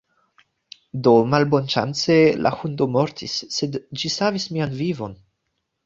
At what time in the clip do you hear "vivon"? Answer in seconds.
4.85-5.19